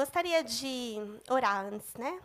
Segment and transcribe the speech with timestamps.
[0.00, 0.96] gostaria de
[1.28, 2.18] orar antes, né?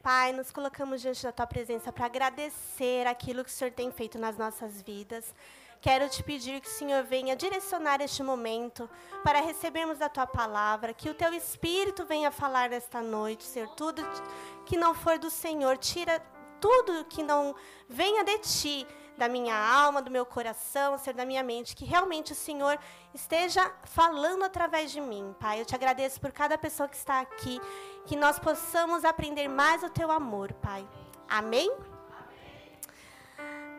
[0.00, 4.16] Pai, nos colocamos diante da tua presença para agradecer aquilo que o Senhor tem feito
[4.16, 5.34] nas nossas vidas.
[5.80, 8.88] Quero te pedir que o Senhor venha direcionar este momento
[9.24, 13.68] para recebermos da tua palavra, que o teu espírito venha falar nesta noite, Senhor.
[13.70, 14.00] Tudo
[14.64, 16.22] que não for do Senhor, tira
[16.60, 17.56] tudo que não
[17.88, 18.86] venha de ti,
[19.16, 22.78] da minha alma, do meu coração, Senhor, da minha mente, que realmente o Senhor
[23.14, 25.60] esteja falando através de mim, Pai.
[25.60, 27.60] Eu te agradeço por cada pessoa que está aqui,
[28.06, 30.86] que nós possamos aprender mais o teu amor, Pai.
[31.28, 31.70] Amém?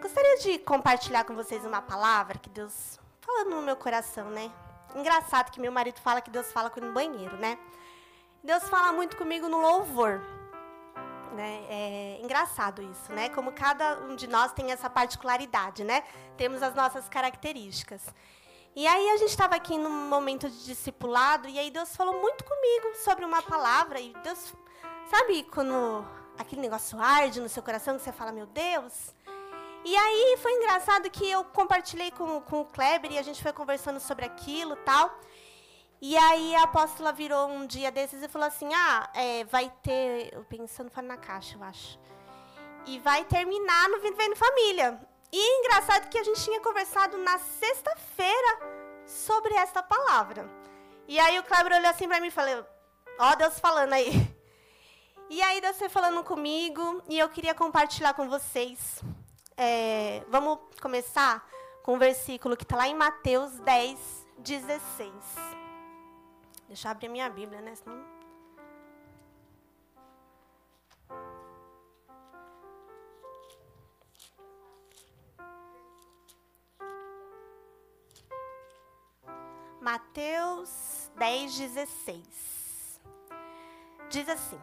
[0.02, 4.52] Gostaria de compartilhar com vocês uma palavra que Deus falando no meu coração, né?
[4.96, 7.58] Engraçado que meu marido fala que Deus fala no banheiro, né?
[8.44, 10.22] Deus fala muito comigo no louvor.
[11.34, 11.64] Né?
[11.70, 13.30] É engraçado isso, né?
[13.30, 16.04] Como cada um de nós tem essa particularidade, né?
[16.36, 18.14] Temos as nossas características.
[18.76, 22.44] E aí a gente estava aqui num momento de discipulado e aí Deus falou muito
[22.44, 24.54] comigo sobre uma palavra e Deus,
[25.10, 26.06] sabe quando
[26.38, 29.14] aquele negócio arde no seu coração que você fala, meu Deus,
[29.84, 33.52] e aí foi engraçado que eu compartilhei com, com o Kleber e a gente foi
[33.52, 35.20] conversando sobre aquilo tal.
[36.02, 40.34] E aí a apóstola virou um dia desses e falou assim: Ah, é, vai ter.
[40.34, 42.00] Eu pensando foi na caixa, eu acho.
[42.86, 45.00] E vai terminar no Vivendo Família.
[45.32, 48.60] E engraçado que a gente tinha conversado na sexta-feira
[49.06, 50.50] sobre essa palavra.
[51.08, 52.66] E aí o Kleber olhou assim para mim e falou:
[53.20, 54.12] Ó, oh, Deus falando aí.
[55.30, 59.02] E aí Deus foi falando comigo e eu queria compartilhar com vocês
[59.64, 61.48] é, vamos começar
[61.84, 65.12] com o um versículo que está lá em Mateus 10, 16.
[66.72, 67.76] Deixa eu abrir minha Bíblia, né?
[67.76, 68.02] Senão...
[79.82, 83.02] Mateus 10, 16.
[84.10, 84.58] Diz assim: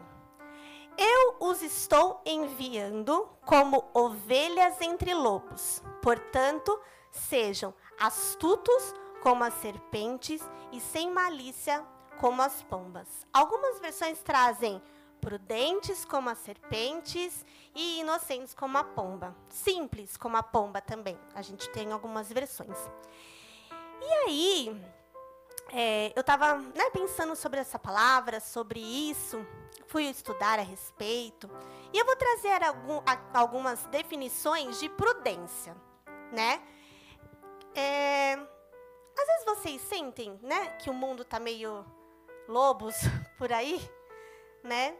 [0.97, 5.83] eu os estou enviando como ovelhas entre lobos.
[6.01, 6.81] Portanto,
[7.11, 11.85] sejam astutos como as serpentes e sem malícia
[12.19, 13.07] como as pombas.
[13.33, 14.81] Algumas versões trazem
[15.19, 19.35] prudentes como as serpentes e inocentes como a pomba.
[19.49, 21.17] Simples como a pomba também.
[21.33, 22.77] A gente tem algumas versões.
[24.01, 24.85] E aí,
[25.71, 29.45] é, eu estava né, pensando sobre essa palavra, sobre isso
[29.89, 31.49] fui estudar a respeito.
[31.91, 33.01] E eu vou trazer algum,
[33.33, 35.75] algumas definições de prudência,
[36.31, 36.61] né?
[37.75, 41.85] É, às vezes vocês sentem, né, que o mundo está meio
[42.49, 42.95] lobos
[43.37, 43.79] por aí,
[44.63, 44.97] né?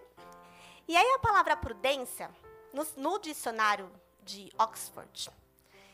[0.88, 2.30] E aí a palavra prudência,
[2.72, 3.92] no, no dicionário
[4.24, 5.30] de Oxford,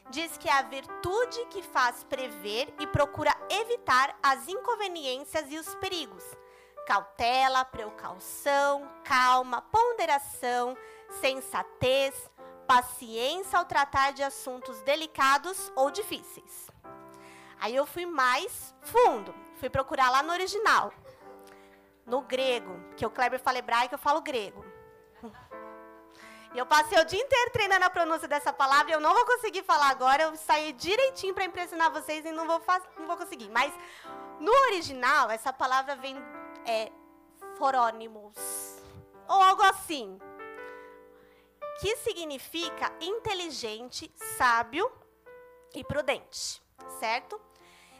[0.10, 5.74] diz que é a virtude que faz prever e procura evitar as inconveniências e os
[5.76, 6.24] perigos,
[6.86, 10.78] cautela, precaução, calma, ponderação,
[11.22, 12.30] sensatez,
[12.68, 16.70] paciência ao tratar de assuntos delicados ou difíceis.
[17.60, 20.94] Aí eu fui mais fundo, fui procurar lá no original,
[22.06, 24.64] no grego, que o Kleber fala hebraico, eu falo grego.
[26.54, 29.64] E eu passei o dia inteiro treinando a pronúncia dessa palavra, eu não vou conseguir
[29.64, 32.62] falar agora, eu saí direitinho para impressionar vocês e não vou,
[32.98, 33.50] não vou conseguir.
[33.50, 33.74] Mas
[34.40, 36.16] no original, essa palavra vem
[36.66, 36.92] é
[37.58, 38.36] forônimos,
[39.28, 40.18] ou algo assim,
[41.82, 44.90] que significa inteligente, sábio
[45.74, 46.62] e prudente,
[47.00, 47.40] certo?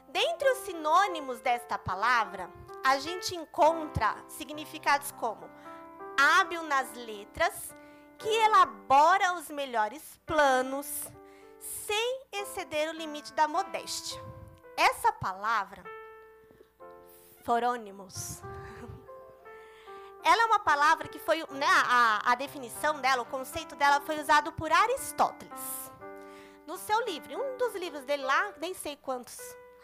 [0.10, 2.50] Dentre os sinônimos desta palavra,
[2.86, 5.50] a gente encontra significados como
[6.18, 7.76] hábil nas letras,
[8.18, 10.88] que elabora os melhores planos,
[11.60, 14.22] sem exceder o limite da modéstia.
[14.78, 15.84] Essa palavra
[17.44, 18.42] forônimos.
[20.24, 24.20] Ela é uma palavra que foi, né, a, a definição dela, o conceito dela foi
[24.20, 25.92] usado por Aristóteles.
[26.66, 29.38] No seu livro, um dos livros dele lá, nem sei quantos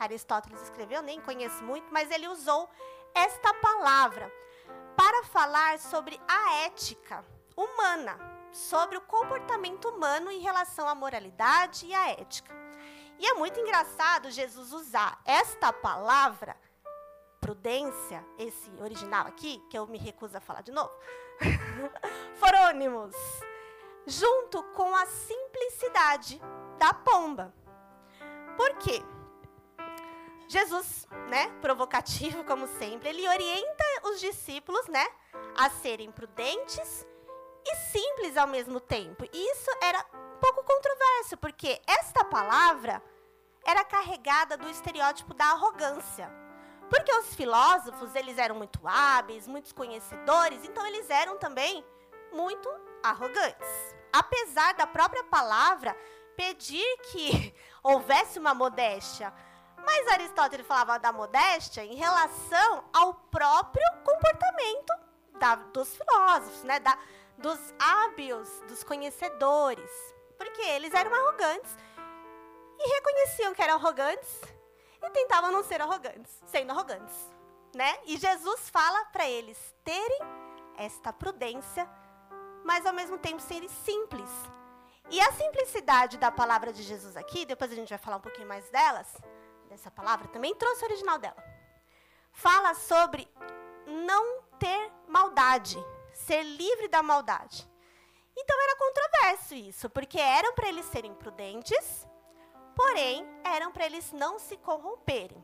[0.04, 2.70] Aristóteles escreveu, nem conheço muito, mas ele usou
[3.14, 4.32] esta palavra
[4.98, 7.24] para falar sobre a ética
[7.56, 8.18] humana,
[8.52, 12.54] sobre o comportamento humano em relação à moralidade e à ética.
[13.20, 16.58] E é muito engraçado Jesus usar esta palavra
[17.40, 20.92] prudência, esse original aqui, que eu me recuso a falar de novo,
[22.38, 23.16] forônimos,
[24.06, 26.42] junto com a simplicidade
[26.78, 27.54] da pomba.
[28.58, 29.04] Por quê?
[30.52, 35.08] Jesus, né, provocativo como sempre, ele orienta os discípulos, né,
[35.58, 37.08] a serem prudentes
[37.66, 39.24] e simples ao mesmo tempo.
[39.32, 43.02] E isso era um pouco controverso, porque esta palavra
[43.66, 46.30] era carregada do estereótipo da arrogância.
[46.90, 51.82] Porque os filósofos, eles eram muito hábeis, muitos conhecedores, então eles eram também
[52.34, 52.70] muito
[53.02, 53.96] arrogantes.
[54.12, 55.96] Apesar da própria palavra
[56.36, 59.34] pedir que houvesse uma modéstia,
[59.86, 64.94] mas Aristóteles falava da modéstia em relação ao próprio comportamento
[65.40, 66.80] da, dos filósofos, né?
[66.80, 66.98] Da,
[67.38, 69.90] dos hábios, dos conhecedores.
[70.38, 71.76] Porque eles eram arrogantes
[72.80, 74.42] e reconheciam que eram arrogantes
[75.02, 77.16] e tentavam não ser arrogantes, sendo arrogantes,
[77.76, 77.98] né?
[78.06, 80.20] E Jesus fala para eles terem
[80.78, 81.90] esta prudência,
[82.64, 84.30] mas ao mesmo tempo serem simples.
[85.10, 88.48] E a simplicidade da palavra de Jesus aqui, depois a gente vai falar um pouquinho
[88.48, 89.08] mais delas,
[89.72, 91.44] dessa palavra, também trouxe o original dela.
[92.32, 93.28] Fala sobre
[93.88, 95.84] não ter maldade,
[96.14, 97.70] ser livre da maldade.
[98.38, 102.08] Então era controverso isso, porque eram para eles serem prudentes,
[102.76, 105.44] porém eram para eles não se corromperem.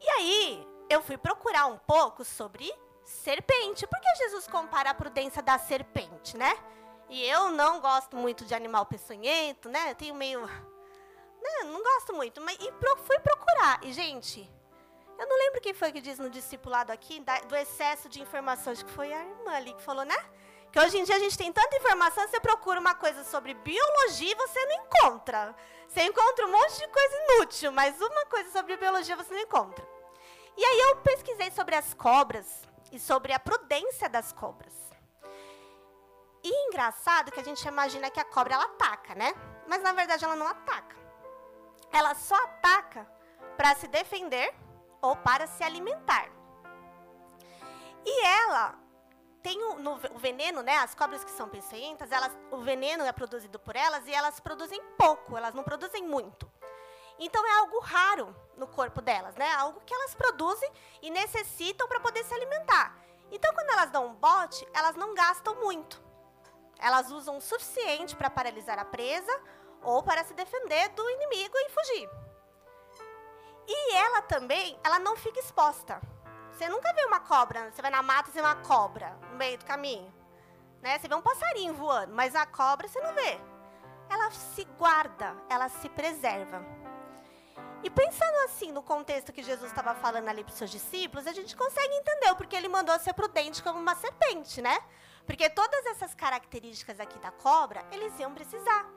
[0.00, 2.72] E aí eu fui procurar um pouco sobre
[3.04, 6.56] serpente, porque Jesus compara a prudência da serpente, né?
[7.08, 9.90] E eu não gosto muito de animal peçonhento, né?
[9.90, 10.48] Eu tenho meio.
[11.42, 11.64] Né?
[11.64, 13.80] Não gosto muito, mas e pro, fui procurar.
[13.82, 14.48] E, gente,
[15.18, 18.78] eu não lembro quem foi que diz no discipulado aqui, da, do excesso de informações,
[18.78, 20.16] Acho que foi a irmã ali que falou, né?
[20.70, 24.32] Que hoje em dia a gente tem tanta informação, você procura uma coisa sobre biologia
[24.32, 25.54] e você não encontra.
[25.86, 29.86] Você encontra um monte de coisa inútil, mas uma coisa sobre biologia você não encontra.
[30.56, 34.72] E aí eu pesquisei sobre as cobras e sobre a prudência das cobras.
[36.42, 39.34] E engraçado que a gente imagina que a cobra ela ataca, né?
[39.68, 41.01] Mas na verdade ela não ataca.
[41.92, 43.06] Ela só ataca
[43.56, 44.54] para se defender
[45.00, 46.30] ou para se alimentar.
[48.04, 48.78] E ela
[49.42, 50.76] tem o, no, o, veneno, né?
[50.78, 54.80] As cobras que são peçonhentas, elas, o veneno é produzido por elas e elas produzem
[54.96, 56.50] pouco, elas não produzem muito.
[57.18, 59.52] Então é algo raro no corpo delas, né?
[59.54, 60.70] Algo que elas produzem
[61.02, 62.96] e necessitam para poder se alimentar.
[63.30, 66.00] Então quando elas dão um bote, elas não gastam muito.
[66.78, 69.32] Elas usam o suficiente para paralisar a presa
[69.82, 72.10] ou para se defender do inimigo e fugir.
[73.66, 76.00] E ela também, ela não fica exposta.
[76.50, 79.58] Você nunca vê uma cobra, você vai na mata e vê uma cobra no meio
[79.58, 80.12] do caminho.
[80.80, 80.98] Né?
[80.98, 83.40] Você vê um passarinho voando, mas a cobra você não vê.
[84.10, 86.62] Ela se guarda, ela se preserva.
[87.82, 91.32] E pensando assim no contexto que Jesus estava falando ali para os seus discípulos, a
[91.32, 94.78] gente consegue entender o porquê ele mandou ser prudente como uma serpente, né?
[95.26, 98.88] Porque todas essas características aqui da cobra, eles iam precisar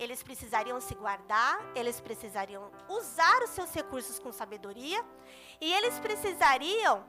[0.00, 5.04] eles precisariam se guardar, eles precisariam usar os seus recursos com sabedoria
[5.60, 7.04] e eles precisariam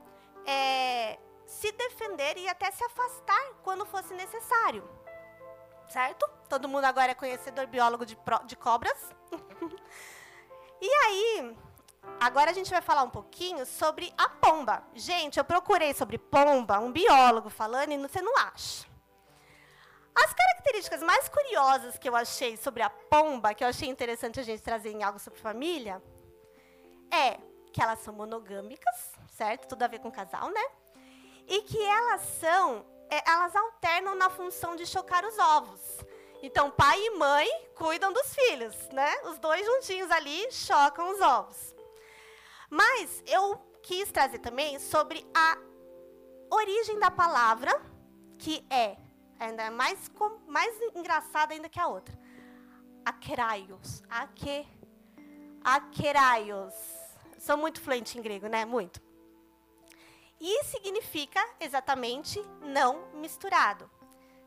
[0.45, 4.83] é, se defender e até se afastar quando fosse necessário.
[5.87, 6.29] Certo?
[6.49, 8.97] Todo mundo agora é conhecedor biólogo de, de cobras.
[10.81, 11.57] e aí,
[12.19, 14.83] agora a gente vai falar um pouquinho sobre a pomba.
[14.93, 18.90] Gente, eu procurei sobre pomba, um biólogo falando, e você não acha.
[20.15, 24.43] As características mais curiosas que eu achei sobre a pomba, que eu achei interessante a
[24.43, 26.01] gente trazer em algo sobre família,
[27.11, 27.37] é
[27.71, 29.67] que elas são monogâmicas, certo?
[29.67, 30.63] Tudo a ver com casal, né?
[31.47, 35.81] E que elas são, é, elas alternam na função de chocar os ovos.
[36.43, 39.13] Então, pai e mãe cuidam dos filhos, né?
[39.25, 41.75] Os dois juntinhos ali chocam os ovos.
[42.69, 45.57] Mas eu quis trazer também sobre a
[46.49, 47.71] origem da palavra,
[48.39, 48.97] que é
[49.41, 50.09] ainda é mais,
[50.47, 52.17] mais engraçada ainda que a outra.
[53.03, 54.03] Aqueraios.
[54.07, 54.67] Aque,
[55.63, 56.73] aqueraios.
[57.39, 58.65] Sou muito fluente em grego, né?
[58.65, 59.01] Muito.
[60.39, 63.89] E significa exatamente não misturado,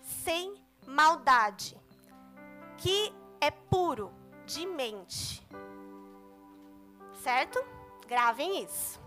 [0.01, 0.55] sem
[0.87, 1.81] maldade,
[2.79, 4.13] que é puro
[4.47, 5.45] de mente.
[7.23, 7.65] Certo?
[8.07, 9.01] Gravem isso.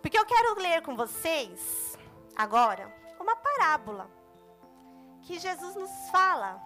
[0.00, 1.98] Porque eu quero ler com vocês
[2.36, 4.21] agora uma parábola
[5.22, 6.60] que Jesus nos fala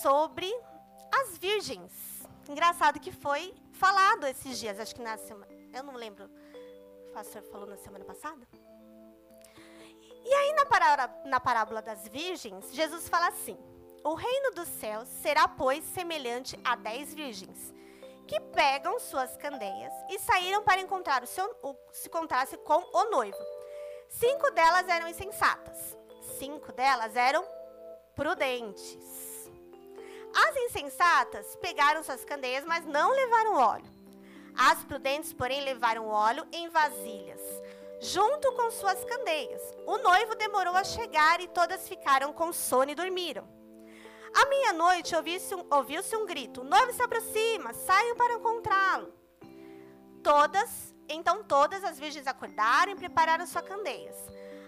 [0.00, 0.52] sobre
[1.12, 1.92] as virgens.
[2.48, 5.52] Engraçado que foi falado esses dias, acho que na semana.
[5.72, 6.30] Eu não lembro.
[7.08, 8.46] O pastor falou na semana passada.
[10.24, 13.58] E aí, na parábola, na parábola das virgens, Jesus fala assim:
[14.04, 17.74] O reino dos céus será, pois, semelhante a dez virgens,
[18.26, 23.10] que pegam suas candeias e saíram para encontrar o seu, o, se encontrasse com o
[23.10, 23.38] noivo.
[24.08, 26.01] Cinco delas eram insensatas
[26.42, 27.46] cinco delas eram
[28.16, 28.98] prudentes.
[30.34, 33.92] As insensatas pegaram suas candeias, mas não levaram óleo.
[34.58, 37.40] As prudentes, porém, levaram óleo em vasilhas,
[38.00, 39.62] junto com suas candeias.
[39.86, 43.48] O noivo demorou a chegar e todas ficaram com sono e dormiram.
[44.34, 49.14] À meia-noite ouviu-se um, ouviu um grito: O noivo se aproxima, saiam para encontrá-lo.
[50.24, 54.16] Todas Então todas as virgens acordaram e prepararam suas candeias.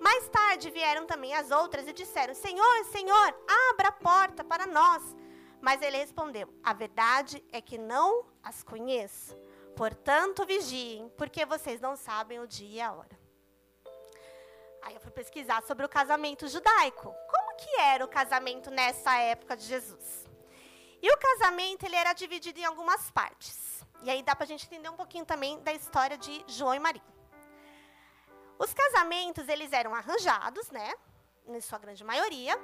[0.00, 3.34] Mais tarde vieram também as outras e disseram: Senhor, Senhor,
[3.70, 5.02] abra a porta para nós.
[5.60, 9.36] Mas ele respondeu: A verdade é que não as conheço.
[9.76, 13.18] Portanto, vigiem, porque vocês não sabem o dia e a hora.
[14.82, 17.14] Aí eu fui pesquisar sobre o casamento judaico.
[17.30, 20.26] Como que era o casamento nessa época de Jesus?
[21.00, 23.84] E o casamento ele era dividido em algumas partes.
[24.02, 26.78] E aí dá para a gente entender um pouquinho também da história de João e
[26.78, 27.17] Maria.
[28.58, 30.92] Os casamentos eles eram arranjados, né?
[31.46, 32.58] Em sua grande maioria,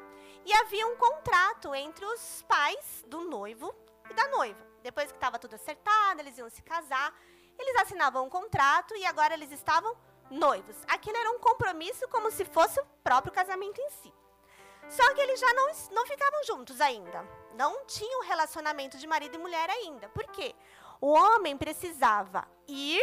[0.45, 3.75] e havia um contrato entre os pais do noivo
[4.11, 4.61] e da noiva.
[4.83, 7.15] Depois que estava tudo acertado, eles iam se casar,
[7.59, 9.97] eles assinavam um contrato e agora eles estavam
[10.31, 10.77] noivos.
[10.89, 14.13] Aquilo era um compromisso como se fosse o próprio casamento em si.
[14.89, 17.27] Só que eles já não, não ficavam juntos ainda.
[17.55, 20.09] Não tinham relacionamento de marido e mulher ainda.
[20.11, 20.55] Por quê?
[21.01, 23.03] O homem precisava ir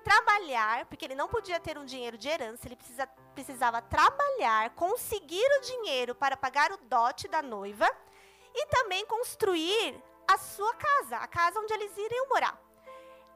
[0.00, 5.46] trabalhar, porque ele não podia ter um dinheiro de herança, ele precisa, precisava trabalhar, conseguir
[5.58, 7.88] o dinheiro para pagar o dote da noiva
[8.54, 12.60] e também construir a sua casa, a casa onde eles iriam morar.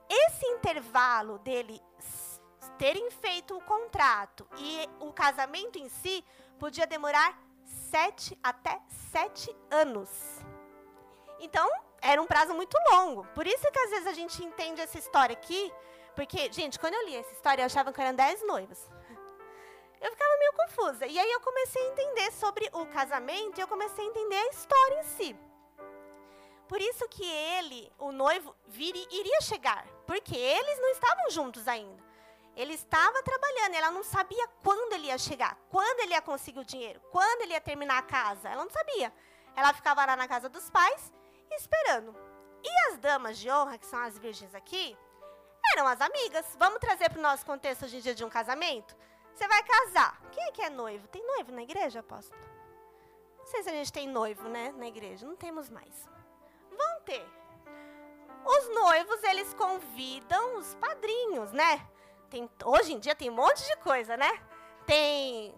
[0.09, 1.81] Esse intervalo dele
[2.79, 6.25] terem feito o contrato e o casamento em si
[6.59, 7.39] podia demorar
[7.91, 8.81] sete até
[9.11, 10.11] sete anos.
[11.41, 11.69] Então,
[12.01, 13.25] era um prazo muito longo.
[13.35, 15.73] Por isso que às vezes a gente entende essa história aqui,
[16.15, 18.79] porque, gente, quando eu li essa história, eu achava que eram dez noivos.
[20.01, 21.07] Eu ficava meio confusa.
[21.07, 24.49] E aí eu comecei a entender sobre o casamento e eu comecei a entender a
[24.49, 25.37] história em si.
[26.69, 29.87] Por isso que ele, o noivo, vir, iria chegar.
[30.07, 32.03] Porque eles não estavam juntos ainda.
[32.57, 36.65] Ele estava trabalhando, ela não sabia quando ele ia chegar, quando ele ia conseguir o
[36.65, 38.49] dinheiro, quando ele ia terminar a casa.
[38.49, 39.13] Ela não sabia.
[39.57, 41.13] Ela ficava lá na casa dos pais
[41.51, 42.15] esperando.
[42.63, 44.97] E as damas de honra, que são as virgens aqui,
[45.73, 46.57] eram as amigas.
[46.59, 48.97] Vamos trazer para o nosso contexto hoje em dia de um casamento?
[49.35, 50.21] Você vai casar.
[50.31, 51.09] Quem é que é noivo?
[51.09, 52.41] Tem noivo na igreja, apóstolo?
[53.39, 55.27] Não sei se a gente tem noivo, né, na igreja.
[55.27, 56.09] Não temos mais.
[56.71, 57.27] Vão ter.
[58.45, 61.87] Os noivos, eles convidam os padrinhos, né?
[62.31, 64.31] Tem, hoje em dia tem um monte de coisa, né?
[64.87, 65.55] Tem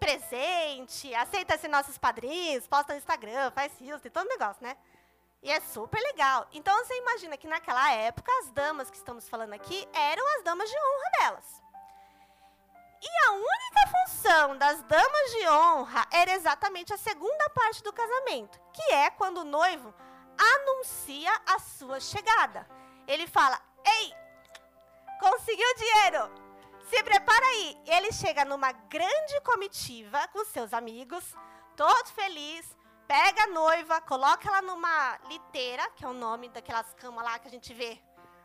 [0.00, 4.76] presente, aceita-se nossos padrinhos, posta no Instagram, faz isso, tem todo negócio, né?
[5.42, 6.46] E é super legal.
[6.52, 10.70] Então você imagina que naquela época as damas que estamos falando aqui eram as damas
[10.70, 11.62] de honra delas.
[13.02, 18.60] E a única função das damas de honra era exatamente a segunda parte do casamento,
[18.72, 19.92] que é quando o noivo
[20.38, 22.64] anuncia a sua chegada.
[23.08, 24.14] Ele fala: Ei,
[25.22, 26.32] Conseguiu dinheiro.
[26.90, 27.80] Se prepara aí.
[27.86, 31.36] Ele chega numa grande comitiva com seus amigos,
[31.76, 32.76] todo feliz,
[33.12, 37.46] pega a noiva, coloca ela numa liteira, que é o nome daquelas camas lá que
[37.46, 38.00] a gente vê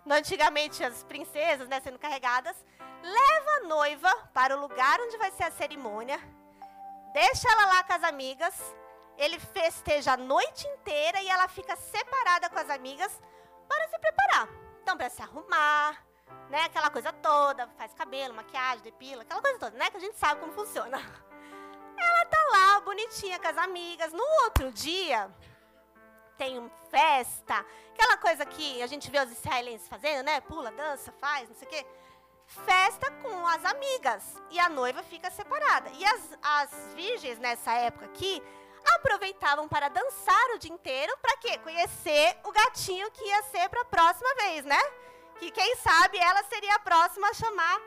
[0.06, 2.66] antigamente as princesas, né, sendo carregadas,
[3.02, 6.20] leva a noiva para o lugar onde vai ser a cerimônia,
[7.14, 8.76] deixa ela lá com as amigas,
[9.18, 13.22] ele festeja a noite inteira e ela fica separada com as amigas
[13.70, 14.50] para se preparar.
[14.84, 16.06] Então, para se arrumar,
[16.50, 16.64] né?
[16.64, 19.90] Aquela coisa toda, faz cabelo, maquiagem, depila, aquela coisa toda, né?
[19.90, 21.27] Que a gente sabe como funciona.
[21.98, 24.14] Ela tá lá, bonitinha, com as amigas.
[24.14, 25.30] No outro dia,
[26.38, 30.40] tem festa, aquela coisa que a gente vê os israelenses fazendo, né?
[30.42, 31.86] Pula, dança, faz, não sei o quê.
[32.46, 34.24] Festa com as amigas.
[34.52, 35.90] E a noiva fica separada.
[35.94, 38.42] E as, as virgens, nessa época aqui,
[38.96, 41.18] aproveitavam para dançar o dia inteiro.
[41.22, 41.58] Para quê?
[41.58, 44.82] Conhecer o gatinho que ia ser para a próxima vez, né?
[45.38, 47.82] que quem sabe ela seria a próxima a chamar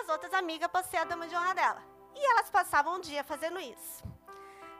[0.00, 1.95] as outras amigas para ser a dama de honra dela.
[2.16, 4.02] E elas passavam um dia fazendo isso.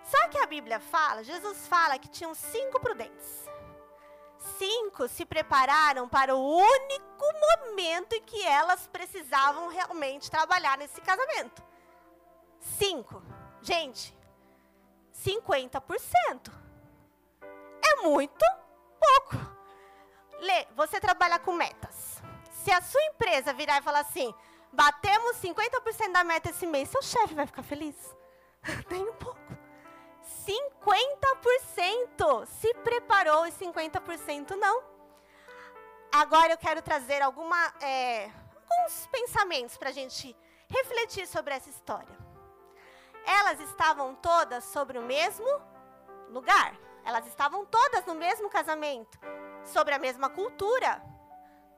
[0.03, 3.47] Só que a Bíblia fala, Jesus fala que tinham cinco prudentes.
[4.59, 11.63] Cinco se prepararam para o único momento em que elas precisavam realmente trabalhar nesse casamento.
[12.61, 13.23] Cinco.
[13.61, 14.17] Gente,
[15.13, 16.53] 50%.
[17.83, 18.45] É muito
[19.01, 19.37] pouco.
[20.39, 22.23] Lê, você trabalha com metas.
[22.63, 24.35] Se a sua empresa virar e falar assim,
[24.77, 27.97] batemos 50% da meta esse mês, seu chefe vai ficar feliz?
[28.89, 29.41] Tem um pouco.
[30.47, 34.83] 50% se preparou e 50% não.
[36.13, 40.37] Agora eu quero trazer alguma, é, alguns pensamentos para a gente
[40.69, 42.15] refletir sobre essa história.
[43.25, 45.49] Elas estavam todas sobre o mesmo
[46.29, 46.77] lugar.
[47.03, 49.19] Elas estavam todas no mesmo casamento,
[49.65, 51.03] sobre a mesma cultura.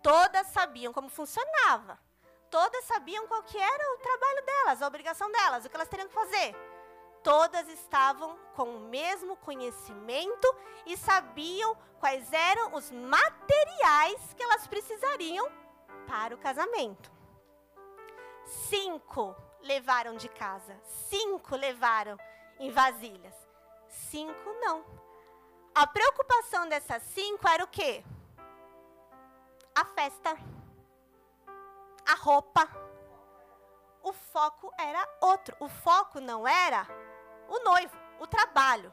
[0.03, 2.08] Todas sabiam como funcionava.
[2.51, 6.09] Todas sabiam qual que era o trabalho delas, a obrigação delas, o que elas teriam
[6.09, 6.55] que fazer.
[7.23, 15.51] Todas estavam com o mesmo conhecimento e sabiam quais eram os materiais que elas precisariam
[16.07, 17.11] para o casamento.
[18.45, 22.17] Cinco levaram de casa, cinco levaram
[22.59, 23.35] em vasilhas,
[23.89, 24.85] cinco não.
[25.75, 28.03] A preocupação dessas cinco era o quê?
[29.75, 30.37] A festa,
[32.09, 32.67] a roupa.
[34.03, 35.55] O foco era outro.
[35.61, 36.87] O foco não era
[37.47, 38.93] o noivo, o trabalho,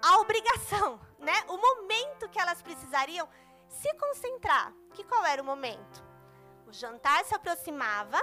[0.00, 1.44] a obrigação, né?
[1.48, 3.28] O momento que elas precisariam
[3.68, 4.72] se concentrar.
[4.94, 6.04] Que qual era o momento?
[6.66, 8.22] O jantar se aproximava,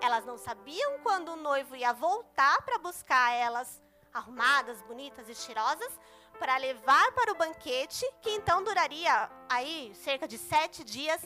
[0.00, 3.80] elas não sabiam quando o noivo ia voltar para buscar elas
[4.12, 5.92] arrumadas, bonitas e cheirosas,
[6.38, 11.20] para levar para o banquete, que então duraria aí cerca de sete dias,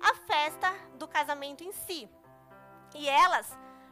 [0.00, 2.08] a festa do casamento em si.
[2.94, 3.46] E elas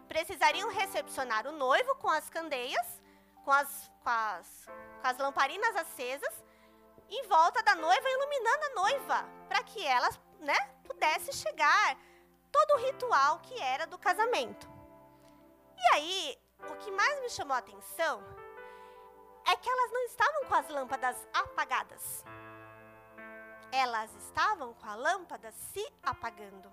[0.08, 3.02] precisariam recepcionar o noivo com as candeias,
[3.44, 4.66] com as, com as,
[5.00, 6.44] com as lamparinas acesas,
[7.10, 11.96] em volta da noiva, iluminando a noiva, para que elas né, pudesse chegar
[12.50, 14.68] todo o ritual que era do casamento.
[15.76, 16.38] E aí,
[16.70, 18.22] o que mais me chamou a atenção
[19.46, 22.24] é que elas não estavam com as lâmpadas apagadas.
[23.70, 26.70] Elas estavam com a lâmpada se apagando.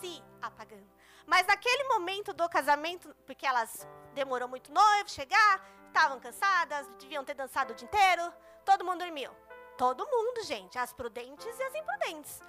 [0.00, 0.88] Se apagando.
[1.26, 7.34] Mas naquele momento do casamento, porque elas demorou muito noivo chegar, estavam cansadas, deviam ter
[7.34, 8.32] dançado o dia inteiro,
[8.64, 9.30] todo mundo dormiu.
[9.76, 12.42] Todo mundo, gente, as prudentes e as imprudentes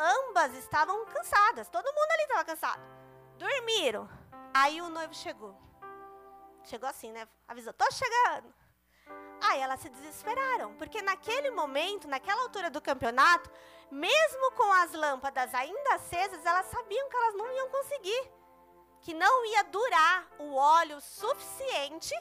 [0.00, 1.68] ambas estavam cansadas.
[1.68, 2.80] Todo mundo ali estava cansado.
[3.36, 4.08] Dormiram.
[4.54, 5.54] Aí o noivo chegou.
[6.64, 7.28] Chegou assim, né?
[7.46, 8.52] Avisou: tô chegando.
[9.42, 13.50] Aí elas se desesperaram, porque naquele momento, naquela altura do campeonato,
[13.90, 18.30] mesmo com as lâmpadas ainda acesas, elas sabiam que elas não iam conseguir,
[19.00, 22.14] que não ia durar o óleo suficiente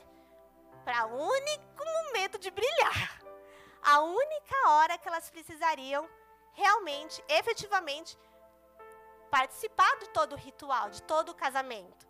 [0.86, 3.21] para o único momento de brilhar.
[3.82, 6.10] A única hora que elas precisariam
[6.53, 8.17] realmente, efetivamente,
[9.29, 12.09] participar de todo o ritual, de todo o casamento.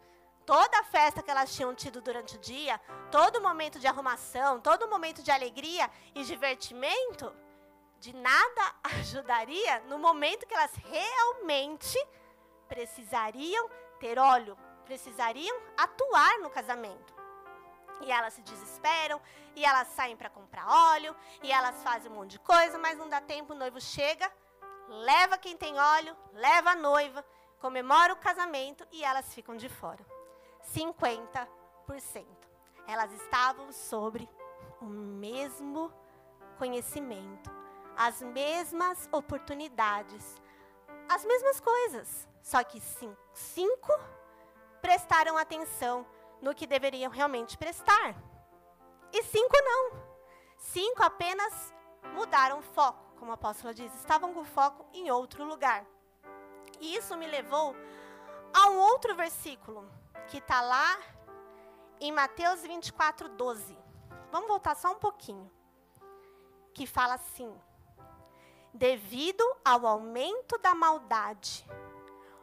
[0.50, 2.82] Toda a festa que elas tinham tido durante o dia,
[3.12, 7.32] todo momento de arrumação, todo momento de alegria e divertimento,
[8.00, 12.00] de nada ajudaria no momento que elas realmente
[12.68, 17.14] precisariam ter óleo, precisariam atuar no casamento.
[18.02, 19.22] E elas se desesperam,
[19.56, 23.08] e elas saem para comprar óleo, e elas fazem um monte de coisa, mas não
[23.08, 24.34] dá tempo, o noivo chega,
[24.88, 27.24] leva quem tem óleo, leva a noiva,
[27.60, 30.04] comemora o casamento e elas ficam de fora.
[30.76, 31.48] 50%.
[32.88, 34.28] Elas estavam sobre
[34.82, 35.92] o mesmo
[36.58, 37.52] conhecimento,
[37.96, 40.42] as mesmas oportunidades,
[41.08, 42.82] as mesmas coisas, só que
[43.34, 43.94] cinco
[44.82, 46.06] prestaram atenção
[46.42, 48.16] no que deveriam realmente prestar.
[49.12, 50.10] E cinco não.
[50.58, 51.74] Cinco apenas
[52.14, 55.86] mudaram foco, como o apóstolo diz, estavam com foco em outro lugar.
[56.80, 57.76] E isso me levou
[58.54, 59.90] a um outro versículo,
[60.30, 61.00] que está lá
[62.00, 63.78] em Mateus 24, 12.
[64.32, 65.52] Vamos voltar só um pouquinho.
[66.74, 67.54] Que fala assim:
[68.74, 71.66] Devido ao aumento da maldade,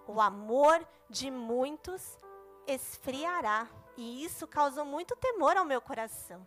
[0.07, 2.19] o amor de muitos
[2.67, 3.69] esfriará.
[3.97, 6.47] E isso causou muito temor ao meu coração.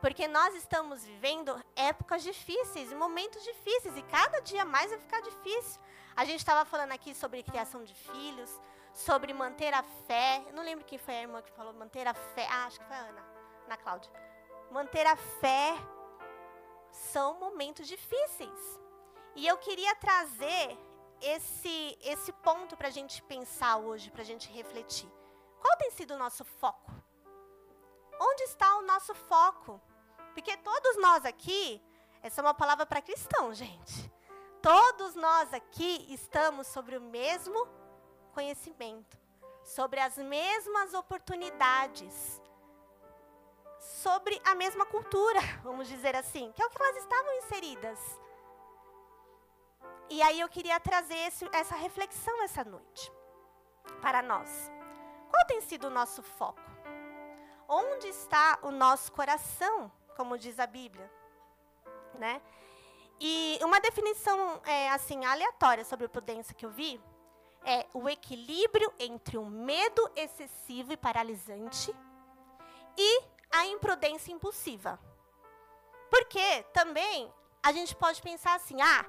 [0.00, 5.80] Porque nós estamos vivendo épocas difíceis, momentos difíceis, e cada dia mais vai ficar difícil.
[6.16, 8.50] A gente estava falando aqui sobre criação de filhos,
[8.96, 10.42] sobre manter a fé.
[10.46, 12.48] Eu não lembro quem foi a irmã que falou manter a fé.
[12.50, 13.24] Ah, acho que foi a Ana,
[13.66, 14.10] Ana Cláudia.
[14.70, 15.74] Manter a fé
[16.90, 18.80] são momentos difíceis.
[19.34, 20.78] E eu queria trazer
[21.20, 25.08] esse, esse ponto para a gente pensar hoje, para a gente refletir.
[25.60, 26.90] Qual tem sido o nosso foco?
[28.18, 29.78] Onde está o nosso foco?
[30.32, 31.82] Porque todos nós aqui,
[32.22, 34.10] essa é uma palavra para cristão, gente.
[34.62, 37.68] Todos nós aqui estamos sobre o mesmo
[38.36, 39.16] conhecimento,
[39.64, 42.14] sobre as mesmas oportunidades,
[43.78, 47.98] sobre a mesma cultura, vamos dizer assim, que é o que elas estavam inseridas.
[50.10, 53.10] E aí eu queria trazer esse, essa reflexão essa noite
[54.02, 54.70] para nós.
[55.30, 56.60] Qual tem sido o nosso foco?
[57.66, 61.10] Onde está o nosso coração, como diz a Bíblia,
[62.14, 62.40] né?
[63.18, 67.00] E uma definição é, assim aleatória sobre prudência que eu vi
[67.66, 71.94] é o equilíbrio entre o medo excessivo e paralisante
[72.96, 74.98] e a imprudência impulsiva.
[76.08, 79.04] Porque também a gente pode pensar assim: ah,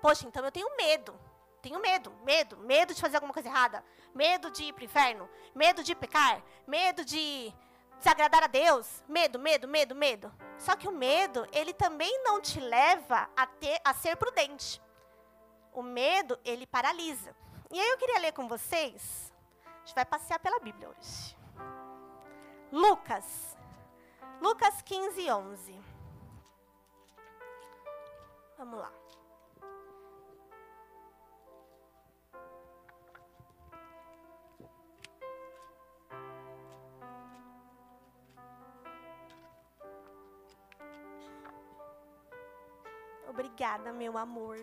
[0.00, 1.14] poxa, então eu tenho medo.
[1.60, 5.28] Tenho medo, medo, medo de fazer alguma coisa errada, medo de ir para o inferno,
[5.54, 7.52] medo de pecar, medo de
[7.98, 10.32] desagradar a Deus, medo, medo, medo, medo.
[10.56, 14.80] Só que o medo, ele também não te leva a, ter, a ser prudente.
[15.74, 17.36] O medo, ele paralisa.
[17.72, 19.32] E aí eu queria ler com vocês,
[19.64, 21.36] a gente vai passear pela Bíblia hoje.
[22.72, 23.56] Lucas,
[24.40, 25.80] Lucas 15, 11.
[28.58, 28.92] Vamos lá.
[43.28, 44.58] Obrigada, meu amor.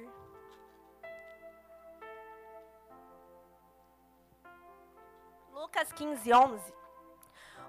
[5.98, 6.74] 15, 11.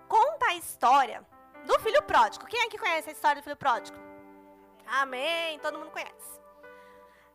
[0.06, 1.26] Conta a história
[1.64, 2.46] do filho pródigo.
[2.46, 3.96] Quem é que conhece a história do filho pródigo?
[4.86, 6.38] Amém, todo mundo conhece.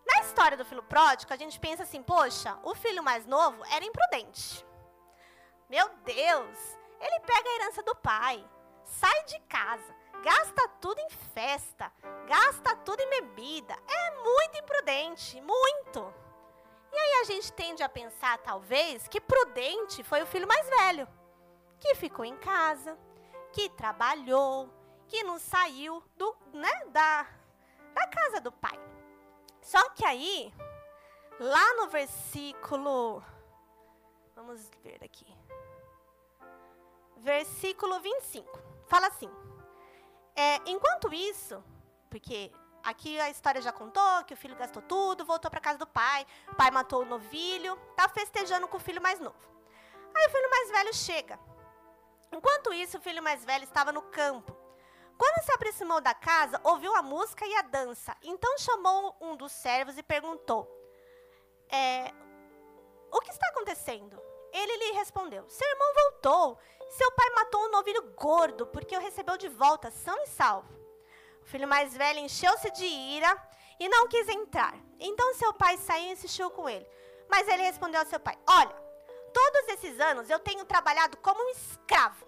[0.06, 3.84] Na história do filho pródigo, a gente pensa assim: poxa, o filho mais novo era
[3.84, 4.63] imprudente.
[5.67, 8.47] Meu Deus, ele pega a herança do pai,
[8.84, 11.91] sai de casa, gasta tudo em festa,
[12.27, 13.75] gasta tudo em bebida.
[13.88, 16.22] É muito imprudente, muito.
[17.23, 21.07] A gente tende a pensar, talvez, que prudente foi o filho mais velho,
[21.79, 22.99] que ficou em casa,
[23.53, 24.69] que trabalhou,
[25.07, 27.25] que não saiu do, né, da,
[27.93, 28.77] da casa do pai.
[29.62, 30.53] Só que aí,
[31.39, 33.23] lá no versículo.
[34.36, 35.33] Vamos ver aqui.
[37.19, 38.59] Versículo 25.
[38.88, 39.31] Fala assim:
[40.36, 41.63] é, enquanto isso,
[42.09, 42.51] porque
[42.84, 46.28] aqui a história já contou que o filho gastou tudo, voltou para casa do pai,
[46.52, 49.38] o pai matou o novilho, tá festejando com o filho mais novo.
[50.15, 51.39] Aí o filho mais velho chega.
[52.32, 54.56] Enquanto isso, o filho mais velho estava no campo.
[55.17, 58.15] Quando se aproximou da casa, ouviu a música e a dança.
[58.22, 60.67] Então chamou um dos servos e perguntou:
[61.72, 62.12] é,
[63.12, 64.22] O que está acontecendo?
[64.52, 66.60] Ele lhe respondeu: Seu irmão voltou.
[66.89, 70.83] Seu pai matou um novilho gordo, porque o recebeu de volta, são e salvo.
[71.43, 73.38] O filho mais velho encheu-se de ira
[73.79, 74.73] e não quis entrar.
[74.99, 76.88] Então seu pai saiu e insistiu com ele.
[77.29, 78.75] Mas ele respondeu ao seu pai: Olha,
[79.34, 82.25] todos esses anos eu tenho trabalhado como um escravo,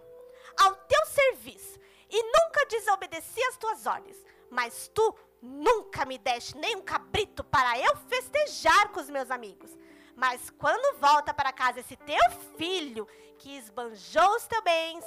[0.59, 4.17] ao teu serviço, e nunca desobedeci às tuas ordens.
[4.49, 9.71] Mas tu nunca me deste nem um cabrito para eu festejar com os meus amigos.
[10.15, 15.05] Mas quando volta para casa esse teu filho, que esbanjou os teus bens,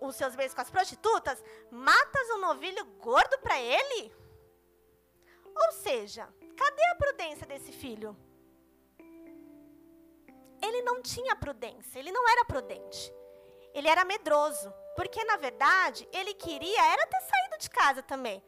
[0.00, 4.14] os seus bens com as prostitutas, matas um novilho gordo para ele?
[5.54, 8.16] Ou seja, cadê a prudência desse filho?
[10.62, 13.12] Ele não tinha prudência, ele não era prudente.
[13.72, 18.42] Ele era medroso, porque na verdade ele queria era ter saído de casa também.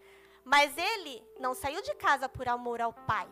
[0.44, 3.28] Mas ele não saiu de casa por amor ao pai.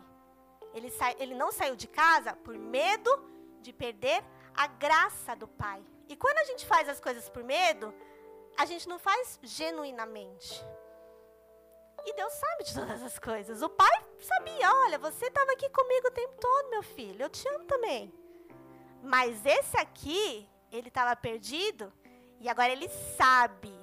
[0.73, 3.11] Ele, sa ele não saiu de casa por medo
[3.61, 5.83] de perder a graça do Pai.
[6.07, 7.93] E quando a gente faz as coisas por medo,
[8.57, 10.63] a gente não faz genuinamente.
[12.05, 13.61] E Deus sabe de todas as coisas.
[13.61, 17.23] O pai sabia, olha, você estava aqui comigo o tempo todo, meu filho.
[17.23, 18.11] Eu te amo também.
[19.03, 21.91] Mas esse aqui, ele estava perdido
[22.39, 23.73] e agora ele sabe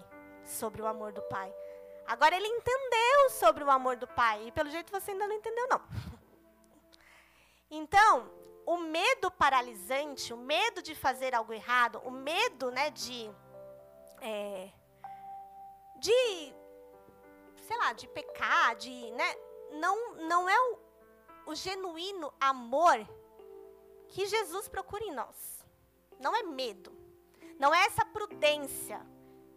[0.45, 1.53] sobre o amor do pai.
[2.07, 4.49] Agora ele entendeu sobre o amor do pai.
[4.49, 5.83] E pelo jeito você ainda não entendeu, não.
[7.71, 8.33] Então,
[8.65, 13.31] o medo paralisante, o medo de fazer algo errado, o medo, né, de,
[14.21, 14.71] é,
[15.97, 16.55] de,
[17.67, 19.35] sei lá, de pecar, de, né,
[19.73, 20.79] não, não é o,
[21.47, 23.07] o genuíno amor
[24.09, 25.65] que Jesus procura em nós.
[26.19, 26.97] Não é medo.
[27.59, 29.05] Não é essa prudência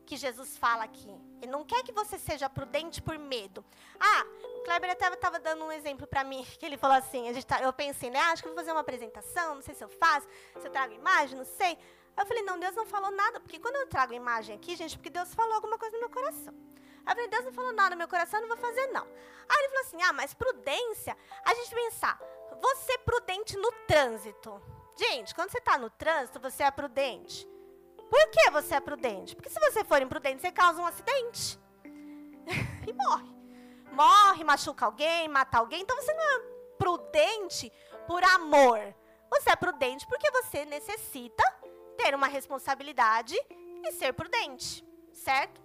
[0.05, 1.09] que Jesus fala aqui.
[1.41, 3.63] Ele não quer que você seja prudente por medo.
[3.99, 4.25] Ah,
[4.57, 7.45] o Kleber até estava dando um exemplo para mim, que ele falou assim, a gente
[7.45, 9.89] tá, eu pensei, né, ah, acho que vou fazer uma apresentação, não sei se eu
[9.89, 10.27] faço,
[10.59, 11.77] se eu trago imagem, não sei.
[12.17, 15.09] Eu falei, não, Deus não falou nada, porque quando eu trago imagem aqui, gente, porque
[15.09, 16.53] Deus falou alguma coisa no meu coração.
[16.53, 19.03] Eu falei, Deus não falou nada no meu coração, não vou fazer não.
[19.03, 22.19] Aí ele falou assim, ah, mas prudência, a gente pensar,
[22.61, 24.61] você prudente no trânsito.
[24.97, 27.47] Gente, quando você está no trânsito, você é prudente.
[28.09, 29.35] Por que você é prudente?
[29.35, 31.59] Porque se você for imprudente, você causa um acidente.
[32.87, 33.31] e morre.
[33.91, 35.81] Morre, machuca alguém, mata alguém.
[35.81, 36.39] Então você não é
[36.77, 37.71] prudente
[38.07, 38.79] por amor.
[39.29, 41.43] Você é prudente porque você necessita
[42.03, 43.35] ter uma responsabilidade
[43.83, 44.83] e ser prudente,
[45.13, 45.61] certo?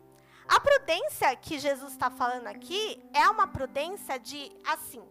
[0.46, 5.02] A prudência que Jesus está falando aqui é uma prudência de assim.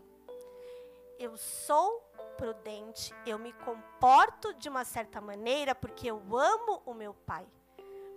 [1.17, 1.99] Eu sou
[2.37, 7.45] prudente, eu me comporto de uma certa maneira porque eu amo o meu pai.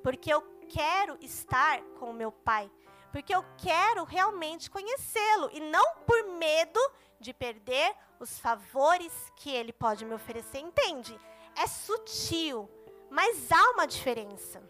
[0.03, 2.71] Porque eu quero estar com o meu pai.
[3.11, 6.81] Porque eu quero realmente conhecê-lo e não por medo
[7.19, 10.59] de perder os favores que ele pode me oferecer.
[10.59, 11.19] Entende?
[11.57, 12.71] É sutil,
[13.11, 14.63] mas há uma diferença.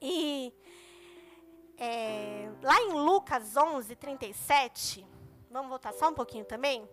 [0.00, 0.52] E
[1.76, 5.06] é, lá em Lucas 11, 37,
[5.50, 6.88] vamos voltar só um pouquinho também.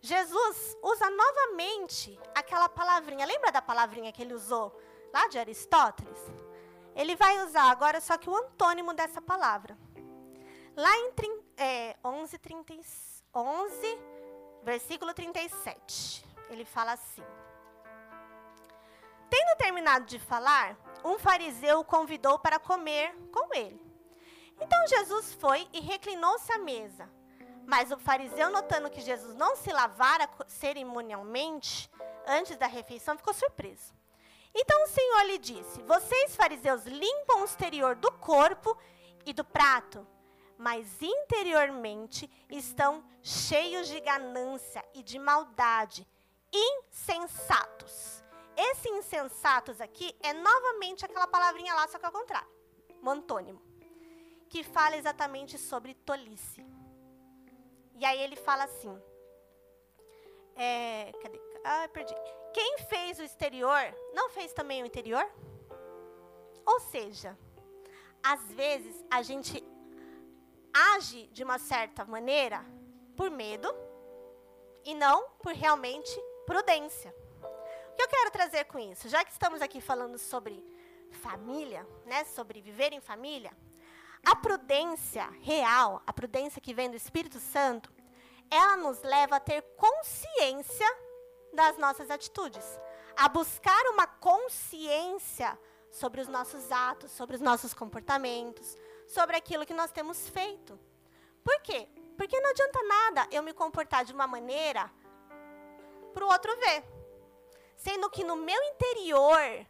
[0.00, 3.26] Jesus usa novamente aquela palavrinha.
[3.26, 4.78] Lembra da palavrinha que ele usou
[5.12, 6.18] lá de Aristóteles?
[6.94, 9.78] Ele vai usar agora só que o antônimo dessa palavra.
[10.76, 11.12] Lá em
[11.56, 12.74] é, 11, 30,
[13.34, 13.98] 11,
[14.62, 17.22] versículo 37, ele fala assim:
[19.30, 23.80] Tendo terminado de falar, um fariseu o convidou para comer com ele.
[24.60, 27.08] Então Jesus foi e reclinou-se à mesa.
[27.66, 31.88] Mas o fariseu, notando que Jesus não se lavara cerimonialmente
[32.26, 33.94] antes da refeição, ficou surpreso.
[34.54, 38.76] Então o Senhor lhe disse: Vocês, fariseus, limpam o exterior do corpo
[39.24, 40.04] e do prato,
[40.58, 46.06] mas interiormente estão cheios de ganância e de maldade,
[46.52, 48.19] insensatos.
[48.68, 52.48] Esse insensatos aqui é novamente aquela palavrinha lá, só que ao contrário,
[53.02, 53.62] um antônimo,
[54.50, 56.62] que fala exatamente sobre tolice.
[57.94, 58.94] E aí ele fala assim,
[60.56, 61.40] é, cadê?
[61.64, 62.14] Ah, perdi.
[62.52, 65.26] Quem fez o exterior, não fez também o interior?
[66.66, 67.38] Ou seja,
[68.22, 69.64] às vezes a gente
[70.94, 72.62] age de uma certa maneira
[73.16, 73.74] por medo
[74.84, 77.14] e não por realmente prudência.
[77.92, 79.08] O que eu quero trazer com isso?
[79.08, 80.64] Já que estamos aqui falando sobre
[81.10, 83.52] família, né, sobre viver em família,
[84.24, 87.92] a prudência real, a prudência que vem do Espírito Santo,
[88.50, 90.86] ela nos leva a ter consciência
[91.52, 92.64] das nossas atitudes,
[93.16, 95.58] a buscar uma consciência
[95.90, 98.76] sobre os nossos atos, sobre os nossos comportamentos,
[99.06, 100.78] sobre aquilo que nós temos feito.
[101.42, 101.88] Por quê?
[102.16, 104.90] Porque não adianta nada eu me comportar de uma maneira
[106.12, 106.84] para o outro ver.
[107.80, 109.66] Sendo que no meu interior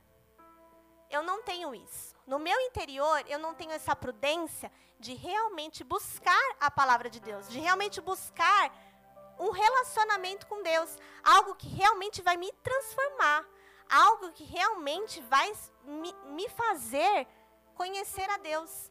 [1.09, 2.13] eu não tenho isso.
[2.27, 7.49] No meu interior eu não tenho essa prudência de realmente buscar a palavra de Deus,
[7.49, 8.65] de realmente buscar
[9.39, 13.47] um relacionamento com Deus, algo que realmente vai me transformar,
[13.89, 15.53] algo que realmente vai
[15.85, 17.29] me, fazer
[17.77, 18.91] conhecer a Deus.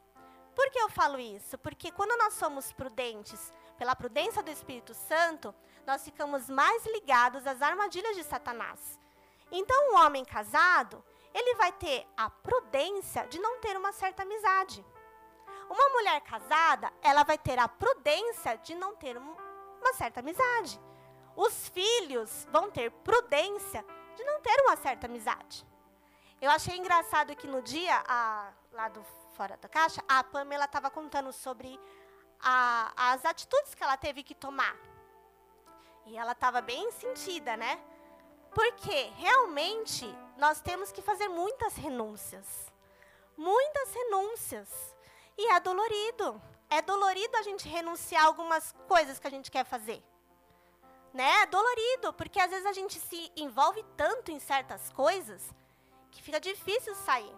[0.55, 1.58] Por que eu falo isso?
[1.58, 5.53] Porque quando nós somos prudentes, pela prudência do Espírito Santo,
[5.86, 8.97] nós ficamos mais ligados às armadilhas de Satanás.
[9.51, 14.85] Então, um homem casado, ele vai ter a prudência de não ter uma certa amizade.
[15.69, 20.79] Uma mulher casada, ela vai ter a prudência de não ter uma certa amizade.
[21.35, 23.85] Os filhos vão ter prudência
[24.15, 25.65] de não ter uma certa amizade.
[26.41, 29.03] Eu achei engraçado que no dia a, lá do
[29.35, 31.79] Fora da Caixa, a Pamela estava contando sobre
[32.41, 34.75] a, as atitudes que ela teve que tomar.
[36.05, 37.79] E ela estava bem sentida, né?
[38.53, 40.05] Porque realmente
[40.38, 42.45] nós temos que fazer muitas renúncias.
[43.38, 44.95] Muitas renúncias.
[45.38, 46.41] E é dolorido.
[46.69, 50.03] É dolorido a gente renunciar a algumas coisas que a gente quer fazer.
[51.13, 51.29] Né?
[51.41, 55.53] É dolorido, porque às vezes a gente se envolve tanto em certas coisas
[56.12, 57.35] que fica difícil sair.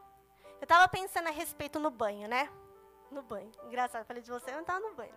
[0.60, 2.50] Eu estava pensando a respeito no banho, né?
[3.10, 3.52] No banho.
[3.64, 5.16] Engraçado, falei de você, eu não estava no banho.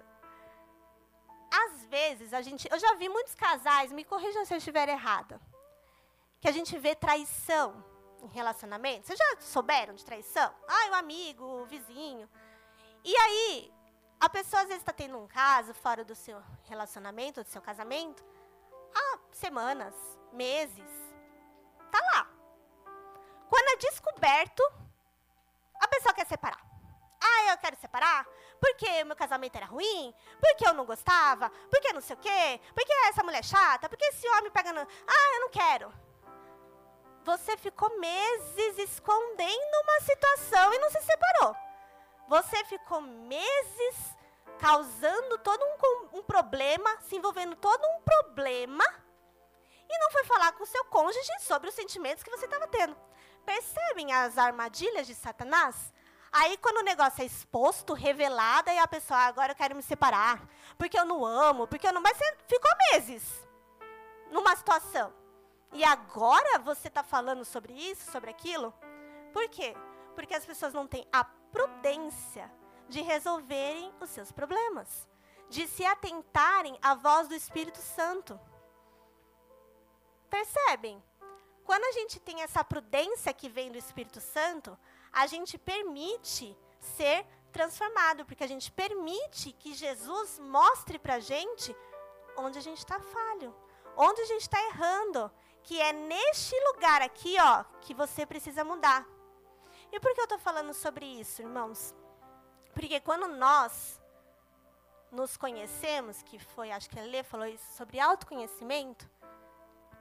[1.53, 5.41] Às vezes a gente, eu já vi muitos casais, me corrijam se eu estiver errada,
[6.45, 7.83] que a gente vê traição
[8.21, 9.07] em relacionamento.
[9.07, 10.55] Vocês já souberam de traição?
[10.69, 12.29] Ah, o amigo, o vizinho.
[13.03, 13.73] E aí,
[14.21, 18.23] a pessoa às vezes está tendo um caso fora do seu relacionamento, do seu casamento,
[18.95, 19.95] há semanas,
[20.35, 20.85] meses.
[21.91, 22.29] Tá lá.
[23.49, 24.63] Quando é descoberto,
[25.81, 26.63] a pessoa quer separar.
[27.23, 28.29] Ah, eu quero separar
[28.61, 32.61] porque o meu casamento era ruim, porque eu não gostava, porque não sei o quê,
[32.75, 34.83] porque essa mulher é chata, porque esse homem pega no...
[34.83, 36.04] Ah, eu não quero.
[37.25, 41.57] Você ficou meses escondendo uma situação e não se separou.
[42.29, 44.15] Você ficou meses
[44.59, 48.85] causando todo um, um problema, se envolvendo todo um problema,
[49.89, 52.97] e não foi falar com seu cônjuge sobre os sentimentos que você estava tendo.
[53.45, 55.93] Percebem as armadilhas de Satanás?
[56.31, 59.83] Aí, quando o negócio é exposto, revelado, aí a pessoa, ah, agora eu quero me
[59.83, 62.03] separar, porque eu não amo, porque eu não.
[62.03, 63.23] Mas você ficou meses
[64.31, 65.24] numa situação.
[65.75, 68.73] E agora você está falando sobre isso, sobre aquilo?
[69.33, 69.75] Por quê?
[70.15, 72.51] Porque as pessoas não têm a prudência
[72.89, 75.09] de resolverem os seus problemas,
[75.51, 78.41] de se atentarem à voz do Espírito Santo.
[80.31, 81.03] Percebem?
[81.65, 84.79] Quando a gente tem essa prudência que vem do Espírito Santo,
[85.13, 91.75] a gente permite ser transformado, porque a gente permite que Jesus mostre para a gente
[92.37, 93.55] onde a gente está falho,
[93.97, 95.31] onde a gente está errando,
[95.65, 99.07] que é neste lugar aqui, ó, que você precisa mudar.
[99.91, 101.95] E por que eu estou falando sobre isso, irmãos?
[102.75, 104.01] Porque quando nós
[105.11, 109.09] nos conhecemos, que foi, acho que a Lê falou isso, sobre autoconhecimento,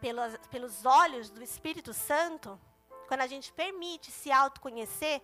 [0.02, 2.60] pelos, pelos olhos do Espírito Santo,
[3.08, 5.22] quando a gente permite se autoconhecer,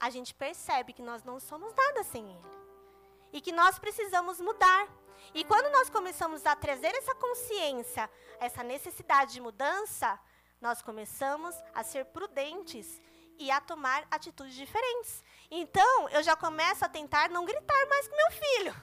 [0.00, 2.48] a gente percebe que nós não somos nada sem Ele.
[3.32, 4.88] E que nós precisamos mudar.
[5.34, 10.18] E quando nós começamos a trazer essa consciência, essa necessidade de mudança,
[10.60, 13.00] nós começamos a ser prudentes
[13.38, 15.22] e a tomar atitudes diferentes.
[15.50, 18.74] Então, eu já começo a tentar não gritar mais com meu filho.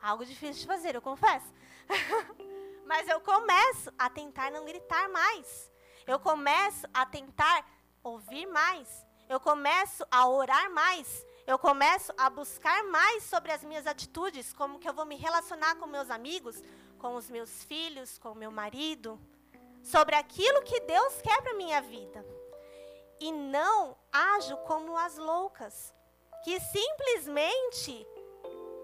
[0.00, 1.52] Algo difícil de fazer, eu confesso.
[2.86, 5.72] Mas eu começo a tentar não gritar mais.
[6.06, 7.66] Eu começo a tentar
[8.02, 9.04] ouvir mais.
[9.28, 11.26] Eu começo a orar mais.
[11.46, 15.76] Eu começo a buscar mais sobre as minhas atitudes, como que eu vou me relacionar
[15.76, 16.60] com meus amigos,
[16.98, 19.16] com os meus filhos, com meu marido,
[19.80, 22.26] sobre aquilo que Deus quer para minha vida.
[23.20, 25.94] E não ajo como as loucas,
[26.42, 28.04] que simplesmente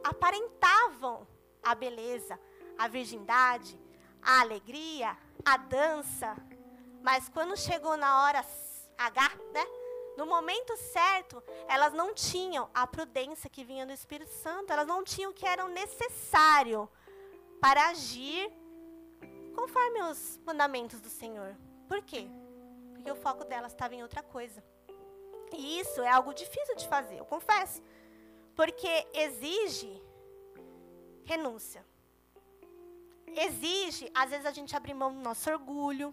[0.04, 1.26] aparentavam
[1.64, 2.38] a beleza,
[2.78, 3.76] a virgindade,
[4.22, 6.36] a alegria, a dança.
[7.02, 8.46] Mas quando chegou na hora
[8.96, 9.81] H, né?
[10.16, 15.02] No momento certo, elas não tinham a prudência que vinha do Espírito Santo, elas não
[15.02, 16.88] tinham o que era necessário
[17.60, 18.52] para agir
[19.54, 21.56] conforme os mandamentos do Senhor.
[21.88, 22.26] Por quê?
[22.92, 24.62] Porque o foco delas estava em outra coisa.
[25.52, 27.82] E isso é algo difícil de fazer, eu confesso.
[28.54, 30.02] Porque exige
[31.24, 31.84] renúncia
[33.36, 36.12] exige, às vezes, a gente abrir mão do nosso orgulho.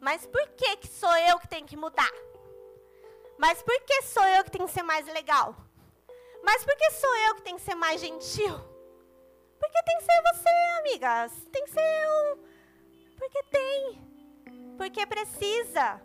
[0.00, 2.12] Mas por que, que sou eu que tenho que mudar?
[3.38, 5.54] Mas por que sou eu que tenho que ser mais legal?
[6.42, 8.54] Mas por que sou eu que tenho que ser mais gentil?
[9.58, 11.32] Porque tem que ser você, amigas.
[11.50, 12.38] Tem que ser um.
[13.18, 14.76] Porque tem.
[14.76, 16.00] Porque precisa.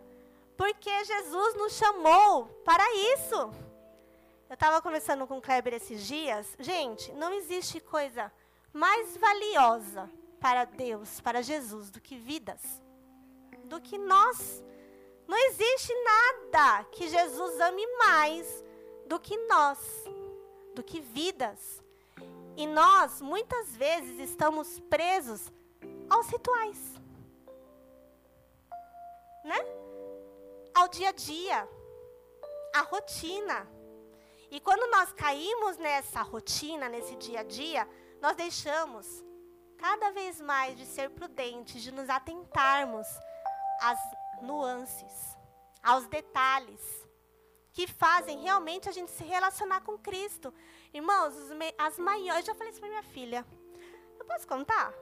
[0.56, 3.36] Porque Jesus nos chamou para isso.
[4.48, 6.54] Eu estava conversando com o Kleber esses dias.
[6.58, 8.32] Gente, não existe coisa
[8.72, 12.82] mais valiosa para Deus, para Jesus, do que vidas,
[13.72, 14.62] do que nós.
[15.26, 18.64] Não existe nada que Jesus ame mais
[19.06, 19.78] do que nós,
[20.74, 21.82] do que vidas.
[22.54, 25.50] E nós, muitas vezes, estamos presos
[26.10, 26.78] aos rituais,
[29.42, 29.58] né?
[30.74, 31.66] Ao dia a dia,
[32.74, 33.66] à rotina.
[34.50, 37.88] E quando nós caímos nessa rotina, nesse dia a dia,
[38.20, 39.24] nós deixamos
[39.78, 43.06] cada vez mais de ser prudentes, de nos atentarmos
[43.80, 43.98] às
[44.42, 45.36] nuances,
[45.82, 46.80] aos detalhes
[47.72, 50.52] que fazem realmente a gente se relacionar com Cristo.
[50.92, 51.34] Irmãos,
[51.78, 53.46] as maiores, eu já falei isso para minha filha.
[54.18, 54.92] Eu posso contar?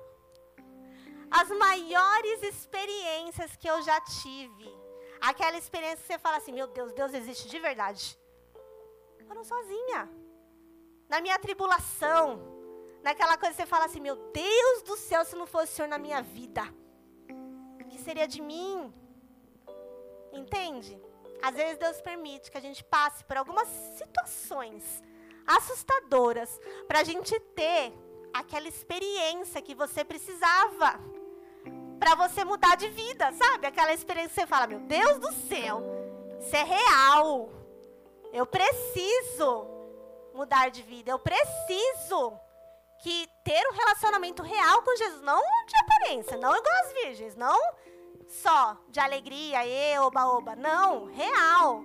[1.30, 4.68] As maiores experiências que eu já tive.
[5.20, 8.18] Aquela experiência que você fala assim: "Meu Deus, Deus existe de verdade".
[9.26, 10.08] Foram sozinha.
[11.08, 12.60] Na minha tribulação,
[13.02, 15.88] Naquela coisa que você fala assim: Meu Deus do céu, se não fosse o Senhor
[15.88, 16.62] na minha vida,
[18.00, 18.92] seria de mim?
[20.32, 21.00] Entende?
[21.42, 25.02] Às vezes Deus permite que a gente passe por algumas situações
[25.46, 27.92] assustadoras para a gente ter
[28.32, 31.00] aquela experiência que você precisava
[31.98, 33.66] para você mudar de vida, sabe?
[33.66, 35.82] Aquela experiência que você fala: Meu Deus do céu,
[36.38, 37.50] isso é real.
[38.32, 39.66] Eu preciso
[40.32, 41.10] mudar de vida.
[41.10, 42.38] Eu preciso
[43.00, 47.58] que ter um relacionamento real com Jesus, não de aparência, não igual as virgens, não
[48.30, 51.82] só de alegria, e oba oba, não, real.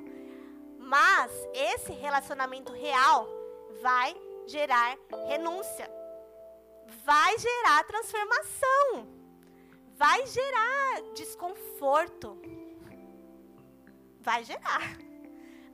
[0.77, 3.28] Mas esse relacionamento real
[3.82, 4.15] vai
[4.45, 4.95] gerar
[5.28, 5.89] renúncia.
[7.03, 9.07] Vai gerar transformação.
[9.97, 12.39] Vai gerar desconforto.
[14.19, 14.97] Vai gerar.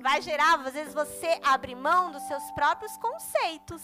[0.02, 3.82] Vai gerar, às vezes, você abrir mão dos seus próprios conceitos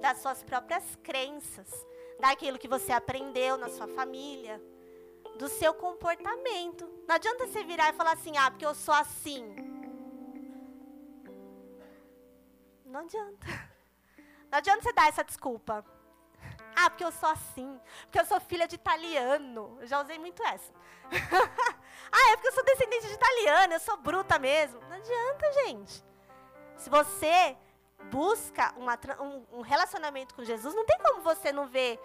[0.00, 1.68] das suas próprias crenças,
[2.18, 4.60] daquilo que você aprendeu na sua família,
[5.36, 6.86] do seu comportamento.
[7.08, 9.44] Não adianta você virar e falar assim: "Ah, porque eu sou assim".
[12.84, 13.46] Não adianta.
[14.50, 15.84] Não adianta você dar essa desculpa.
[16.74, 17.80] Ah, porque eu sou assim.
[18.02, 19.78] Porque eu sou filha de italiano.
[19.80, 20.72] Eu já usei muito essa.
[22.12, 23.74] ah, é porque eu sou descendente de italiano.
[23.74, 24.80] Eu sou bruta mesmo.
[24.80, 26.04] Não adianta, gente.
[26.76, 27.56] Se você
[28.10, 32.00] busca uma, um, um relacionamento com Jesus, não tem como você não ver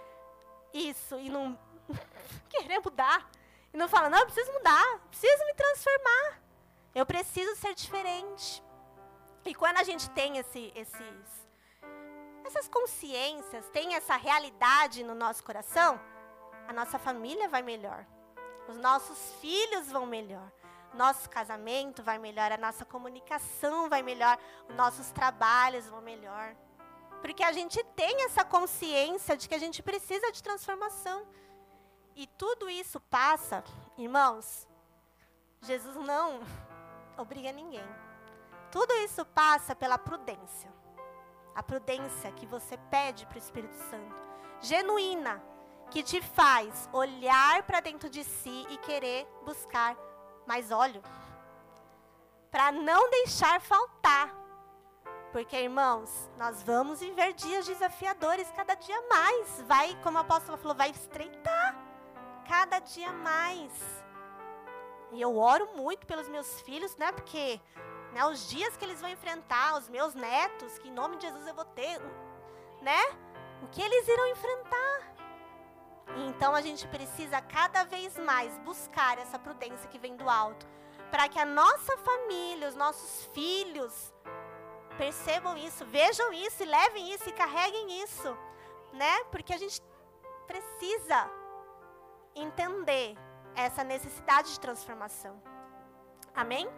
[0.74, 1.58] isso e não
[2.50, 3.30] querer mudar.
[3.74, 6.42] E não fala, não, eu preciso mudar, preciso me transformar.
[6.94, 8.64] Eu preciso ser diferente.
[9.46, 11.48] E quando a gente tem esse, esses,
[12.46, 16.00] essas consciências, tem essa realidade no nosso coração,
[16.68, 18.06] a nossa família vai melhor.
[18.68, 20.52] Os nossos filhos vão melhor.
[20.94, 24.38] Nosso casamento vai melhor, a nossa comunicação vai melhor,
[24.70, 26.56] os nossos trabalhos vão melhor.
[27.22, 31.28] Porque a gente tem essa consciência de que a gente precisa de transformação.
[32.16, 33.62] E tudo isso passa,
[33.98, 34.66] irmãos,
[35.62, 36.40] Jesus não
[37.18, 37.86] obriga ninguém.
[38.72, 40.74] Tudo isso passa pela prudência.
[41.54, 44.16] A prudência que você pede para o Espírito Santo,
[44.62, 45.42] genuína,
[45.92, 49.96] que te faz olhar para dentro de si e querer buscar
[50.46, 51.02] mais óleo.
[52.50, 54.34] Para não deixar faltar.
[55.32, 59.62] Porque, irmãos, nós vamos viver dias desafiadores cada dia mais.
[59.64, 61.85] Vai, como a apóstola falou, vai estreitar
[62.48, 63.72] cada dia mais.
[65.12, 67.12] E eu oro muito pelos meus filhos, né?
[67.12, 67.60] Porque
[68.14, 71.48] né, os dias que eles vão enfrentar, os meus netos, que em nome de Jesus
[71.48, 72.00] eu vou ter,
[72.82, 73.02] né?
[73.62, 75.16] O que eles irão enfrentar?
[76.28, 80.66] Então a gente precisa cada vez mais buscar essa prudência que vem do alto,
[81.10, 84.14] para que a nossa família, os nossos filhos
[84.98, 88.38] percebam isso, vejam isso levem isso e carreguem isso,
[88.94, 89.24] né?
[89.26, 89.82] Porque a gente
[90.48, 91.30] precisa
[92.36, 93.18] entender
[93.56, 95.42] essa necessidade de transformação.
[96.36, 96.70] Amém?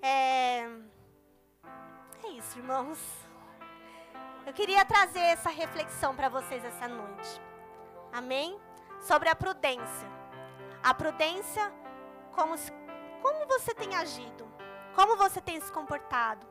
[0.00, 0.62] É,
[2.24, 2.98] é isso, irmãos.
[4.46, 7.40] Eu queria trazer essa reflexão para vocês essa noite.
[8.12, 8.60] Amém?
[9.00, 10.08] Sobre a prudência.
[10.82, 11.72] A prudência,
[12.32, 12.54] como,
[13.22, 14.46] como você tem agido?
[14.94, 16.46] Como você tem se comportado?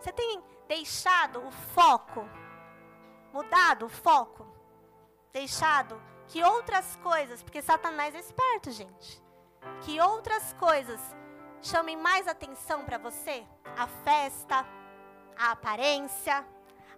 [0.00, 2.28] Você tem deixado o foco,
[3.32, 4.46] mudado o foco?
[5.32, 9.22] Deixado que outras coisas, porque Satanás é esperto, gente,
[9.82, 11.00] que outras coisas
[11.62, 13.46] chamem mais atenção para você?
[13.76, 14.66] A festa,
[15.36, 16.46] a aparência,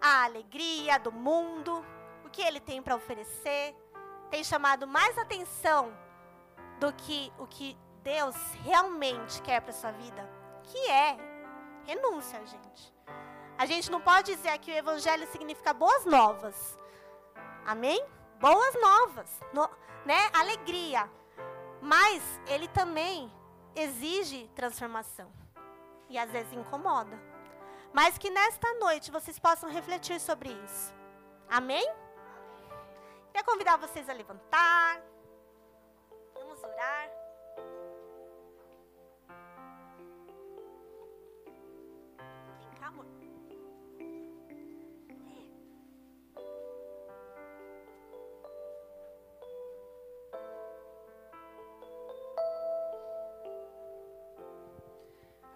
[0.00, 1.84] a alegria do mundo,
[2.24, 3.74] o que ele tem para oferecer,
[4.30, 5.92] tem chamado mais atenção
[6.78, 10.28] do que o que Deus realmente quer para sua vida,
[10.62, 11.16] que é
[11.84, 12.94] renúncia, gente.
[13.56, 16.78] A gente não pode dizer que o evangelho significa boas novas.
[17.66, 18.00] Amém?
[18.40, 19.68] Boas novas, no,
[20.04, 20.30] né?
[20.32, 21.10] Alegria.
[21.80, 23.32] Mas ele também
[23.74, 25.32] exige transformação.
[26.08, 27.18] E às vezes incomoda.
[27.92, 30.94] Mas que nesta noite vocês possam refletir sobre isso.
[31.48, 31.86] Amém?
[33.32, 35.00] Quer convidar vocês a levantar.
[36.34, 37.17] Vamos orar.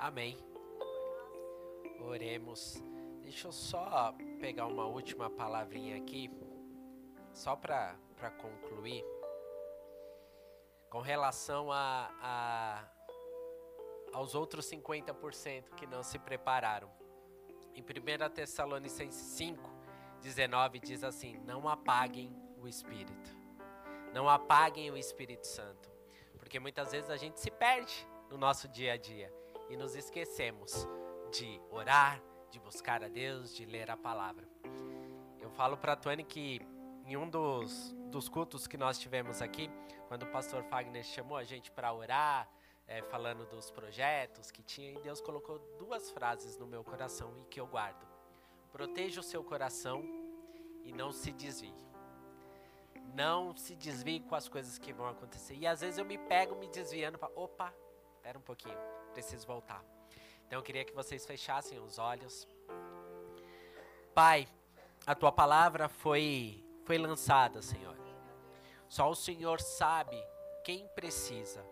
[0.03, 0.37] Amém.
[2.01, 2.83] Oremos.
[3.21, 6.29] Deixa eu só pegar uma última palavrinha aqui,
[7.33, 7.97] só para
[8.41, 9.05] concluir.
[10.91, 12.85] Com relação a, a,
[14.13, 16.91] aos outros 50% que não se prepararam.
[17.73, 19.71] Em 1 Tessalonicenses 5,
[20.21, 23.37] 19 diz assim: Não apaguem o Espírito.
[24.13, 25.89] Não apaguem o Espírito Santo.
[26.37, 29.42] Porque muitas vezes a gente se perde no nosso dia a dia
[29.73, 30.87] e nos esquecemos
[31.33, 34.47] de orar, de buscar a Deus, de ler a palavra.
[35.41, 36.61] Eu falo para a Tony que
[37.07, 39.71] em um dos, dos cultos que nós tivemos aqui,
[40.09, 42.47] quando o pastor Fagner chamou a gente para orar,
[42.87, 47.45] é, falando dos projetos que tinha, e Deus colocou duas frases no meu coração e
[47.47, 48.07] que eu guardo:
[48.71, 50.05] Proteja o seu coração
[50.85, 51.75] e não se desvie.
[53.15, 55.55] Não se desvie com as coisas que vão acontecer.
[55.55, 57.75] E às vezes eu me pego me desviando para, opa,
[58.17, 58.79] espera um pouquinho,
[59.13, 59.85] preciso voltar.
[60.47, 62.49] Então eu queria que vocês fechassem os olhos.
[64.15, 64.49] Pai,
[65.07, 67.97] a tua palavra foi foi lançada, Senhor.
[68.89, 70.23] Só o Senhor sabe
[70.65, 71.65] quem precisa.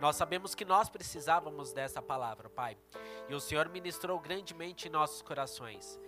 [0.00, 2.78] Nós sabemos que nós precisávamos dessa palavra, Pai.
[3.28, 5.98] E o Senhor ministrou grandemente em nossos corações.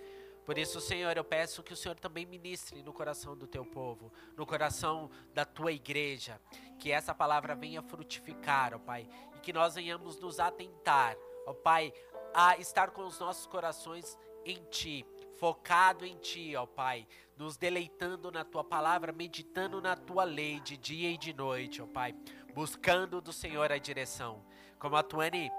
[0.45, 4.13] Por isso, Senhor, eu peço que o Senhor também ministre no coração do teu povo,
[4.37, 6.41] no coração da tua igreja,
[6.79, 11.17] que essa palavra venha frutificar, ó Pai, e que nós venhamos nos atentar,
[11.47, 11.93] ó Pai,
[12.35, 15.07] a estar com os nossos corações em Ti,
[15.39, 17.07] focado em Ti, ó Pai,
[17.37, 21.87] nos deleitando na Tua palavra, meditando na Tua lei de dia e de noite, ó
[21.87, 22.15] Pai,
[22.55, 24.45] buscando do Senhor a direção.
[24.79, 25.51] Como a Tuane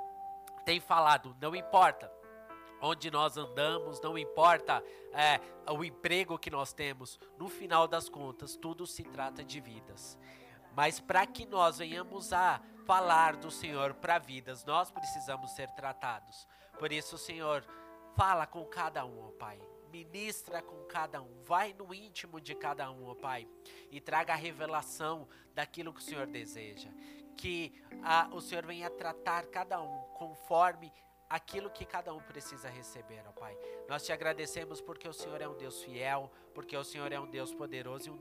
[0.66, 2.11] tem falado, não importa
[2.82, 5.39] onde nós andamos, não importa é,
[5.72, 10.18] o emprego que nós temos, no final das contas, tudo se trata de vidas.
[10.76, 16.47] Mas para que nós venhamos a falar do Senhor para vidas, nós precisamos ser tratados.
[16.78, 17.65] Por isso, Senhor,
[18.15, 19.59] fala com cada um, ó Pai.
[19.91, 23.47] Ministra com cada um, vai no íntimo de cada um, ó Pai,
[23.89, 26.89] e traga a revelação daquilo que o Senhor deseja.
[27.38, 30.91] Que a, o Senhor venha tratar cada um conforme
[31.30, 33.57] aquilo que cada um precisa receber, ó Pai.
[33.88, 37.30] Nós te agradecemos porque o Senhor é um Deus fiel, porque o Senhor é um
[37.30, 38.13] Deus poderoso e um